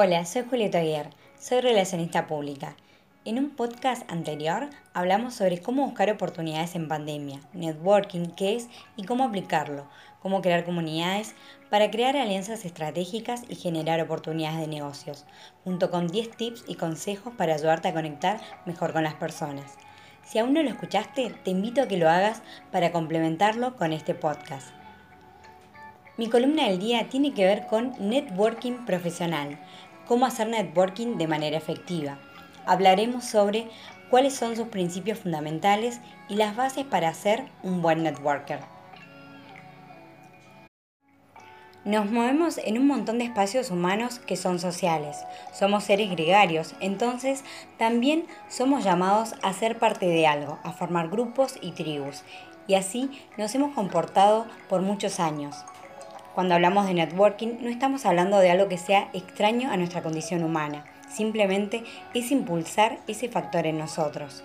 Hola, 0.00 0.24
soy 0.26 0.44
Julieta 0.48 0.78
Aguirre, 0.78 1.10
soy 1.40 1.60
relacionista 1.60 2.28
pública. 2.28 2.76
En 3.24 3.36
un 3.36 3.50
podcast 3.50 4.08
anterior 4.08 4.70
hablamos 4.94 5.34
sobre 5.34 5.60
cómo 5.60 5.84
buscar 5.84 6.08
oportunidades 6.08 6.76
en 6.76 6.86
pandemia, 6.86 7.40
networking, 7.52 8.28
qué 8.36 8.54
es 8.54 8.68
y 8.94 9.02
cómo 9.02 9.24
aplicarlo, 9.24 9.88
cómo 10.22 10.40
crear 10.40 10.64
comunidades 10.64 11.34
para 11.68 11.90
crear 11.90 12.16
alianzas 12.16 12.64
estratégicas 12.64 13.42
y 13.48 13.56
generar 13.56 14.00
oportunidades 14.00 14.60
de 14.60 14.68
negocios, 14.68 15.26
junto 15.64 15.90
con 15.90 16.06
10 16.06 16.30
tips 16.36 16.64
y 16.68 16.76
consejos 16.76 17.34
para 17.36 17.54
ayudarte 17.54 17.88
a 17.88 17.92
conectar 17.92 18.40
mejor 18.66 18.92
con 18.92 19.02
las 19.02 19.14
personas. 19.14 19.74
Si 20.22 20.38
aún 20.38 20.52
no 20.52 20.62
lo 20.62 20.68
escuchaste, 20.68 21.30
te 21.42 21.50
invito 21.50 21.82
a 21.82 21.88
que 21.88 21.96
lo 21.96 22.08
hagas 22.08 22.40
para 22.70 22.92
complementarlo 22.92 23.74
con 23.74 23.92
este 23.92 24.14
podcast. 24.14 24.68
Mi 26.18 26.28
columna 26.28 26.64
del 26.64 26.80
día 26.80 27.08
tiene 27.08 27.32
que 27.32 27.44
ver 27.44 27.68
con 27.68 27.94
networking 28.00 28.84
profesional, 28.84 29.56
cómo 30.08 30.26
hacer 30.26 30.48
networking 30.48 31.18
de 31.18 31.28
manera 31.28 31.56
efectiva. 31.56 32.18
Hablaremos 32.66 33.24
sobre 33.24 33.68
cuáles 34.10 34.34
son 34.34 34.56
sus 34.56 34.68
principios 34.68 35.18
fundamentales 35.18 36.00
y 36.28 36.34
las 36.34 36.56
bases 36.56 36.84
para 36.84 37.12
ser 37.14 37.44
un 37.62 37.82
buen 37.82 38.02
networker. 38.02 38.60
Nos 41.84 42.10
movemos 42.10 42.58
en 42.58 42.76
un 42.76 42.86
montón 42.86 43.18
de 43.18 43.24
espacios 43.24 43.70
humanos 43.70 44.18
que 44.18 44.36
son 44.36 44.58
sociales. 44.58 45.24
Somos 45.54 45.84
seres 45.84 46.10
gregarios, 46.10 46.74
entonces 46.80 47.44
también 47.78 48.26
somos 48.48 48.84
llamados 48.84 49.34
a 49.42 49.52
ser 49.52 49.78
parte 49.78 50.06
de 50.06 50.26
algo, 50.26 50.58
a 50.64 50.72
formar 50.72 51.08
grupos 51.08 51.54
y 51.62 51.72
tribus. 51.72 52.24
Y 52.66 52.74
así 52.74 53.10
nos 53.38 53.54
hemos 53.54 53.74
comportado 53.74 54.46
por 54.68 54.82
muchos 54.82 55.20
años. 55.20 55.56
Cuando 56.38 56.54
hablamos 56.54 56.86
de 56.86 56.94
networking 56.94 57.56
no 57.62 57.68
estamos 57.68 58.06
hablando 58.06 58.38
de 58.38 58.52
algo 58.52 58.68
que 58.68 58.78
sea 58.78 59.10
extraño 59.12 59.72
a 59.72 59.76
nuestra 59.76 60.04
condición 60.04 60.44
humana, 60.44 60.84
simplemente 61.10 61.82
es 62.14 62.30
impulsar 62.30 63.00
ese 63.08 63.28
factor 63.28 63.66
en 63.66 63.76
nosotros. 63.76 64.44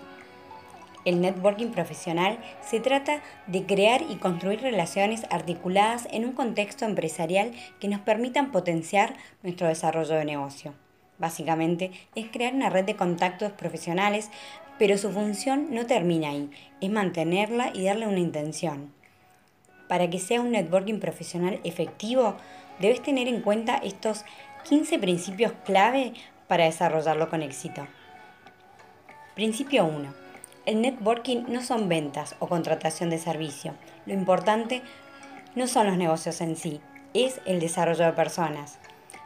El 1.04 1.20
networking 1.20 1.68
profesional 1.68 2.40
se 2.68 2.80
trata 2.80 3.22
de 3.46 3.64
crear 3.64 4.02
y 4.10 4.16
construir 4.16 4.60
relaciones 4.60 5.24
articuladas 5.30 6.08
en 6.10 6.24
un 6.24 6.32
contexto 6.32 6.84
empresarial 6.84 7.52
que 7.78 7.86
nos 7.86 8.00
permitan 8.00 8.50
potenciar 8.50 9.14
nuestro 9.44 9.68
desarrollo 9.68 10.16
de 10.16 10.24
negocio. 10.24 10.74
Básicamente 11.18 11.92
es 12.16 12.26
crear 12.26 12.54
una 12.54 12.70
red 12.70 12.86
de 12.86 12.96
contactos 12.96 13.52
profesionales, 13.52 14.30
pero 14.80 14.98
su 14.98 15.12
función 15.12 15.68
no 15.70 15.86
termina 15.86 16.30
ahí, 16.30 16.50
es 16.80 16.90
mantenerla 16.90 17.70
y 17.72 17.84
darle 17.84 18.08
una 18.08 18.18
intención 18.18 18.92
para 19.88 20.08
que 20.10 20.18
sea 20.18 20.40
un 20.40 20.52
networking 20.52 20.98
profesional 20.98 21.60
efectivo, 21.64 22.36
debes 22.78 23.02
tener 23.02 23.28
en 23.28 23.40
cuenta 23.40 23.76
estos 23.76 24.24
15 24.68 24.98
principios 24.98 25.52
clave 25.64 26.14
para 26.48 26.64
desarrollarlo 26.64 27.28
con 27.28 27.42
éxito. 27.42 27.86
Principio 29.34 29.84
1. 29.84 30.14
El 30.66 30.80
networking 30.80 31.44
no 31.48 31.62
son 31.62 31.88
ventas 31.88 32.36
o 32.38 32.48
contratación 32.48 33.10
de 33.10 33.18
servicio. 33.18 33.74
Lo 34.06 34.14
importante 34.14 34.82
no 35.54 35.66
son 35.66 35.86
los 35.86 35.96
negocios 35.96 36.40
en 36.40 36.56
sí, 36.56 36.80
es 37.12 37.40
el 37.44 37.60
desarrollo 37.60 38.06
de 38.06 38.12
personas. 38.12 38.78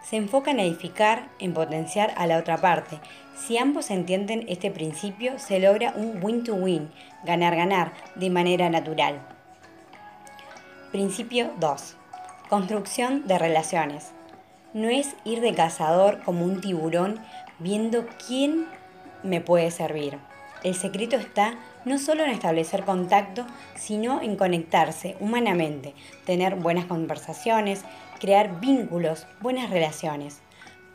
Se 0.03 0.17
enfoca 0.17 0.51
en 0.51 0.61
edificar, 0.61 1.29
en 1.39 1.55
potenciar 1.55 2.13
a 2.17 2.27
la 2.27 2.39
otra 2.39 2.59
parte. 2.59 2.99
Si 3.37 3.59
ambos 3.59 3.91
entienden 3.91 4.47
este 4.49 4.71
principio, 4.71 5.39
se 5.39 5.61
logra 5.61 5.93
un 5.95 6.23
win-to-win, 6.23 6.91
ganar-ganar, 7.25 7.93
de 8.15 8.31
manera 8.31 8.71
natural. 8.71 9.38
Principio 10.93 11.51
2. 11.61 11.97
Construcción 12.49 13.27
de 13.27 13.39
relaciones. 13.39 14.13
No 14.73 14.89
es 14.89 15.17
ir 15.27 15.43
de 15.43 15.53
cazador 15.53 16.23
como 16.25 16.47
un 16.47 16.63
tiburón 16.63 17.21
viendo 17.59 18.07
quién 18.27 18.65
me 19.23 19.43
puede 19.43 19.71
servir. 19.71 20.17
El 20.65 20.75
secreto 20.75 21.17
está 21.17 21.59
no 21.85 21.99
solo 21.99 22.25
en 22.25 22.31
establecer 22.31 22.85
contacto, 22.85 23.45
sino 23.75 24.23
en 24.23 24.37
conectarse 24.37 25.15
humanamente, 25.21 25.93
tener 26.25 26.55
buenas 26.55 26.87
conversaciones, 26.87 27.83
crear 28.19 28.59
vínculos, 28.59 29.27
buenas 29.43 29.69
relaciones. 29.69 30.39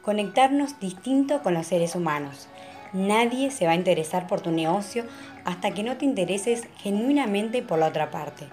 Conectarnos 0.01 0.79
distinto 0.79 1.43
con 1.43 1.53
los 1.53 1.67
seres 1.67 1.93
humanos. 1.93 2.47
Nadie 2.93 3.51
se 3.51 3.67
va 3.67 3.73
a 3.73 3.75
interesar 3.75 4.25
por 4.25 4.41
tu 4.41 4.49
negocio 4.49 5.03
hasta 5.45 5.69
que 5.69 5.83
no 5.83 5.97
te 5.97 6.05
intereses 6.05 6.67
genuinamente 6.77 7.61
por 7.61 7.77
la 7.77 7.89
otra 7.89 8.09
parte. 8.09 8.47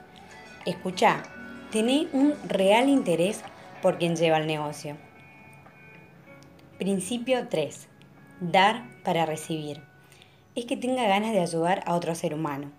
Escucha, 0.66 1.22
tené 1.72 2.08
un 2.12 2.34
real 2.46 2.90
interés 2.90 3.42
por 3.80 3.96
quien 3.96 4.14
lleva 4.14 4.36
el 4.36 4.46
negocio. 4.46 4.98
Principio 6.78 7.48
3. 7.48 7.88
Dar 8.40 8.84
para 9.02 9.24
recibir. 9.24 9.82
Es 10.54 10.66
que 10.66 10.76
tenga 10.76 11.04
ganas 11.04 11.32
de 11.32 11.40
ayudar 11.40 11.82
a 11.86 11.94
otro 11.94 12.14
ser 12.14 12.34
humano. 12.34 12.70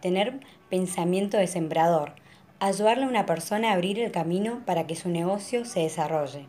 Tener 0.00 0.40
pensamiento 0.68 1.36
de 1.36 1.46
sembrador. 1.46 2.14
Ayudarle 2.58 3.04
a 3.04 3.08
una 3.08 3.24
persona 3.24 3.70
a 3.70 3.74
abrir 3.74 4.00
el 4.00 4.10
camino 4.10 4.62
para 4.66 4.88
que 4.88 4.96
su 4.96 5.08
negocio 5.08 5.64
se 5.64 5.80
desarrolle. 5.80 6.46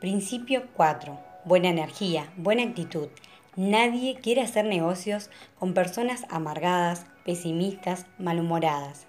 Principio 0.00 0.68
4. 0.76 1.18
Buena 1.44 1.70
energía, 1.70 2.32
buena 2.36 2.62
actitud. 2.62 3.08
Nadie 3.56 4.14
quiere 4.14 4.40
hacer 4.40 4.64
negocios 4.64 5.28
con 5.58 5.74
personas 5.74 6.24
amargadas, 6.30 7.04
pesimistas, 7.26 8.06
malhumoradas. 8.16 9.06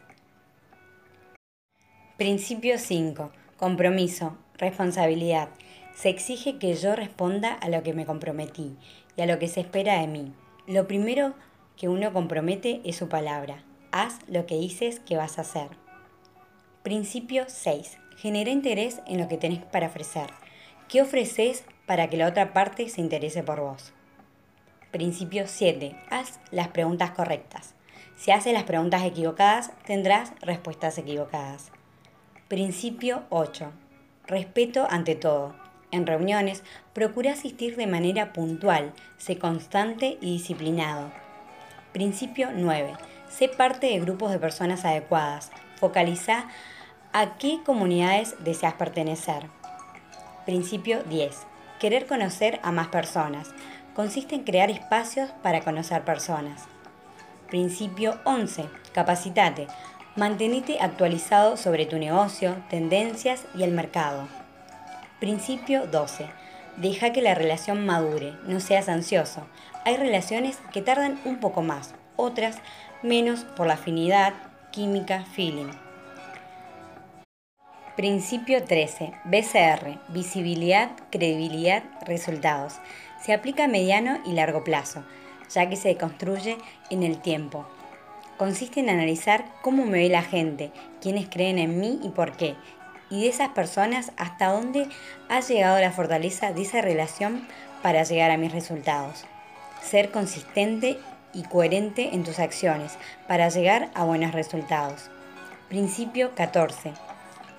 Principio 2.18 2.78
5. 2.78 3.31
Compromiso, 3.56 4.36
responsabilidad. 4.58 5.48
Se 5.96 6.09
exige 6.09 6.58
que 6.58 6.74
yo 6.76 6.94
responda 6.94 7.54
a 7.54 7.70
lo 7.70 7.84
que 7.84 7.94
me 7.94 8.06
comprometí 8.06 8.76
y 9.16 9.22
a 9.22 9.28
lo 9.28 9.40
que 9.40 9.48
se 9.48 9.62
espera 9.62 10.02
de 10.02 10.08
mí. 10.08 10.34
Lo 10.68 10.90
primero 10.90 11.36
que 11.78 11.88
uno 11.88 12.12
compromete 12.12 12.81
es 12.84 12.98
su 12.98 13.08
palabra. 13.08 13.64
Haz 13.94 14.20
lo 14.28 14.46
que 14.46 14.56
dices 14.56 15.00
que 15.00 15.16
vas 15.16 15.38
a 15.38 15.44
hacer. 15.44 15.70
Principio 16.84 17.46
6. 17.48 17.98
Genera 18.18 18.50
interés 18.50 19.00
en 19.08 19.22
lo 19.22 19.30
que 19.30 19.38
tenés 19.38 19.64
para 19.64 19.88
ofrecer. 19.88 20.28
¿Qué 20.90 21.02
ofreces 21.02 21.64
para 21.86 22.10
que 22.10 22.18
la 22.18 22.28
otra 22.28 22.52
parte 22.52 22.90
se 22.90 23.00
interese 23.00 23.42
por 23.42 23.62
vos? 23.62 23.94
Principio 24.94 25.48
7. 25.48 25.96
Haz 26.12 26.40
las 26.52 26.68
preguntas 26.68 27.09
correctas. 27.09 27.74
Si 28.16 28.30
haces 28.30 28.54
las 28.54 28.62
preguntas 28.62 29.02
equivocadas, 29.04 29.72
tendrás 29.88 30.34
respuestas 30.40 31.00
equivocadas. 31.00 31.72
Principio 32.48 33.24
8. 33.31 33.72
Respeto 34.28 34.86
ante 34.88 35.16
todo. 35.16 35.56
En 35.90 36.06
reuniones, 36.06 36.62
procura 36.94 37.31
asistir 37.31 37.76
de 37.76 37.88
manera 37.88 38.34
puntual, 38.34 38.94
sé 39.18 39.40
constante 39.40 40.20
y 40.22 40.34
disciplinado. 40.34 41.12
Principio 41.92 42.50
9. 42.54 42.94
Sé 43.30 43.48
parte 43.50 43.88
de 43.88 44.00
grupos 44.00 44.31
de 44.31 44.38
personas 44.38 44.86
adecuadas. 44.86 45.52
Focaliza 45.78 46.46
a 47.14 47.40
qué 47.40 47.62
comunidades 47.66 48.36
deseas 48.44 48.75
pertenecer. 48.75 49.48
Principio 50.46 51.02
10. 51.06 51.36
Querer 51.80 52.06
conocer 52.06 52.60
a 52.62 52.72
más 52.72 52.90
personas. 52.90 53.50
Consiste 53.96 54.34
en 54.34 54.44
crear 54.44 54.72
espacios 54.72 55.30
para 55.44 55.62
conocer 55.62 56.04
personas. 56.04 56.64
Principio 57.48 58.20
11. 58.26 58.66
Capacitate. 58.92 59.68
Mantenite 60.16 60.80
actualizado 60.81 61.58
sobre 61.58 61.86
tu 61.86 62.00
negocio, 62.00 62.56
tendencias 62.72 63.46
y 63.56 63.62
el 63.62 63.72
mercado. 63.72 64.28
Principio 65.20 65.86
12. 65.86 66.26
Deja 66.78 67.12
que 67.14 67.22
la 67.22 67.36
relación 67.36 67.86
madure, 67.86 68.34
no 68.48 68.59
seas 68.59 68.90
ansioso. 68.90 69.46
Hay 69.86 69.98
relaciones 69.98 70.58
que 70.72 70.81
tardan 70.81 71.20
un 71.24 71.40
poco 71.40 71.62
más, 71.62 71.94
otras 72.16 72.58
menos 73.04 73.42
por 73.42 73.68
la 73.68 73.75
afinidad, 73.75 74.34
química, 74.72 75.24
feeling. 75.36 75.70
Principio 77.96 78.64
13. 78.64 79.14
BCR. 79.25 80.00
Visibilidad, 80.08 80.90
credibilidad, 81.12 81.84
resultados. 82.07 82.80
Se 83.24 83.34
aplica 83.34 83.66
a 83.66 83.68
mediano 83.68 84.20
y 84.25 84.34
largo 84.34 84.64
plazo, 84.64 85.04
ya 85.50 85.70
que 85.70 85.75
se 85.75 85.96
construye 85.98 86.58
en 86.90 87.04
el 87.04 87.22
tiempo 87.22 87.66
consiste 88.38 88.80
en 88.80 88.90
analizar 88.90 89.46
cómo 89.62 89.86
me 89.86 90.00
ve 90.00 90.10
la 90.10 90.22
gente, 90.22 90.72
quiénes 91.02 91.28
creen 91.30 91.60
en 91.60 91.80
mí 91.80 92.00
y 92.04 92.10
por 92.10 92.34
qué, 92.34 92.56
y 93.10 93.22
de 93.22 93.30
esas 93.30 93.50
personas 93.50 94.12
hasta 94.18 94.52
dónde 94.52 94.90
ha 95.30 95.40
llegado 95.40 95.80
la 95.80 95.92
fortaleza 95.92 96.52
de 96.52 96.64
esa 96.64 96.81
relación 96.81 97.48
para 97.81 98.04
llegar 98.04 98.31
a 98.31 98.38
mis 98.38 98.52
resultados. 98.52 99.26
Ser 99.81 100.12
consistente 100.12 100.98
y 101.34 101.44
coherente 101.44 102.10
en 102.14 102.24
tus 102.24 102.40
acciones 102.40 102.98
para 103.28 103.50
llegar 103.50 103.90
a 103.94 104.04
buenos 104.04 104.31
resultados. 104.31 105.10
Principio 105.69 106.34
14. 106.36 106.94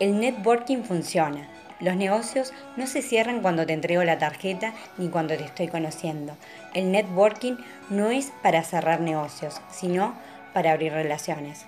El 0.00 0.18
networking 0.18 0.82
funciona. 0.82 1.48
Los 1.80 1.96
negocios 1.96 2.52
no 2.76 2.86
se 2.86 3.02
cierran 3.02 3.40
cuando 3.42 3.66
te 3.66 3.72
entrego 3.72 4.04
la 4.04 4.18
tarjeta 4.18 4.72
ni 4.96 5.08
cuando 5.08 5.36
te 5.36 5.44
estoy 5.44 5.68
conociendo. 5.68 6.36
El 6.72 6.92
networking 6.92 7.56
no 7.90 8.10
es 8.10 8.32
para 8.42 8.62
cerrar 8.62 9.00
negocios, 9.00 9.60
sino 9.70 10.14
para 10.52 10.72
abrir 10.72 10.92
relaciones. 10.92 11.66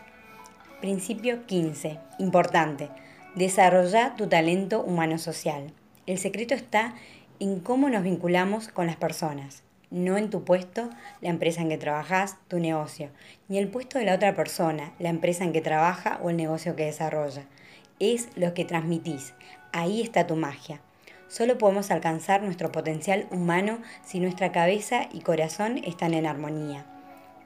Principio 0.81 1.45
15. 1.47 1.99
Importante. 2.19 2.89
Desarrolla 3.35 4.15
tu 4.17 4.29
talento 4.29 4.83
humano 4.83 5.19
social. 5.19 5.73
El 6.07 6.19
secreto 6.19 6.55
está 6.55 6.95
en 7.41 7.61
cómo 7.61 7.91
nos 7.91 8.03
vinculamos 8.03 8.69
con 8.69 8.87
las 8.87 8.97
personas, 8.97 9.63
no 9.91 10.17
en 10.17 10.31
tu 10.31 10.45
puesto, 10.45 10.89
la 11.21 11.31
empresa 11.31 11.61
en 11.61 11.69
que 11.69 11.79
trabajas, 11.79 12.37
tu 12.49 12.61
negocio, 12.61 13.11
ni 13.49 13.59
el 13.59 13.69
puesto 13.69 13.99
de 13.99 14.05
la 14.05 14.15
otra 14.15 14.35
persona, 14.35 14.93
la 14.99 15.09
empresa 15.09 15.45
en 15.45 15.53
que 15.53 15.61
trabaja 15.61 16.19
o 16.23 16.31
el 16.31 16.37
negocio 16.37 16.77
que 16.77 16.85
desarrolla. 16.85 17.43
Es 17.99 18.29
lo 18.37 18.53
que 18.53 18.67
transmitís. 18.67 19.33
Ahí 19.73 20.03
está 20.03 20.27
tu 20.27 20.37
magia. 20.37 20.81
Solo 21.29 21.57
podemos 21.57 21.91
alcanzar 21.91 22.43
nuestro 22.43 22.71
potencial 22.71 23.27
humano 23.31 23.79
si 24.05 24.21
nuestra 24.21 24.53
cabeza 24.53 25.09
y 25.13 25.21
corazón 25.21 25.79
están 25.79 26.13
en 26.13 26.27
armonía. 26.27 26.85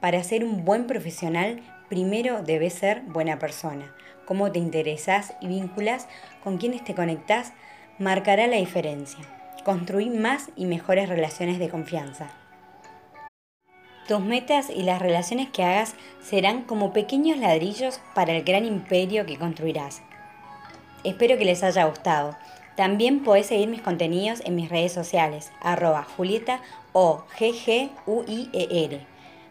Para 0.01 0.23
ser 0.23 0.43
un 0.43 0.65
buen 0.65 0.87
profesional, 0.87 1.61
primero 1.89 2.43
debes 2.43 2.73
ser 2.73 3.01
buena 3.01 3.39
persona. 3.39 3.95
Cómo 4.25 4.51
te 4.51 4.59
interesas 4.59 5.33
y 5.39 5.47
vinculas 5.47 6.07
con 6.43 6.57
quienes 6.57 6.83
te 6.83 6.95
conectás 6.95 7.53
marcará 7.97 8.47
la 8.47 8.57
diferencia. 8.57 9.23
Construir 9.63 10.11
más 10.11 10.49
y 10.55 10.65
mejores 10.65 11.07
relaciones 11.07 11.59
de 11.59 11.69
confianza. 11.69 12.29
Tus 14.07 14.19
metas 14.19 14.69
y 14.69 14.83
las 14.83 15.01
relaciones 15.01 15.49
que 15.49 15.63
hagas 15.63 15.95
serán 16.21 16.63
como 16.63 16.91
pequeños 16.91 17.37
ladrillos 17.37 18.01
para 18.13 18.33
el 18.35 18.43
gran 18.43 18.65
imperio 18.65 19.25
que 19.25 19.37
construirás. 19.37 20.01
Espero 21.03 21.37
que 21.37 21.45
les 21.45 21.63
haya 21.63 21.85
gustado. 21.85 22.37
También 22.75 23.23
podés 23.23 23.47
seguir 23.47 23.67
mis 23.67 23.81
contenidos 23.81 24.41
en 24.45 24.55
mis 24.55 24.69
redes 24.69 24.93
sociales, 24.93 25.51
arroba 25.61 26.03
Julieta 26.03 26.61
o 26.93 27.23
GGUIER. 27.39 29.05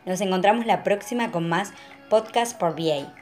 Nos 0.06 0.20
encontramos 0.20 0.66
la 0.66 0.82
próxima 0.82 1.30
con 1.30 1.48
más 1.48 1.72
Podcast 2.08 2.58
por 2.58 2.74
VA. 2.74 3.12